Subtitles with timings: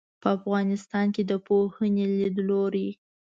[0.21, 2.89] په افغانستان کې د پوهنې لیدلورى